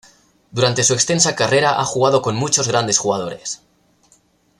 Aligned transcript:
Durante 0.49 0.83
su 0.83 0.93
extensa 0.95 1.35
carrera 1.35 1.79
ha 1.79 1.85
jugado 1.85 2.23
con 2.23 2.35
muchos 2.35 2.67
grandes 2.67 2.97
jugadores. 2.97 3.61